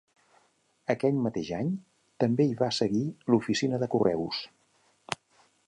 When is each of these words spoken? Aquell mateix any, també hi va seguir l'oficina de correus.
Aquell 0.93 1.19
mateix 1.25 1.51
any, 1.57 1.69
també 2.23 2.47
hi 2.49 2.57
va 2.63 2.71
seguir 2.79 3.03
l'oficina 3.33 3.81
de 3.85 3.91
correus. 3.97 4.41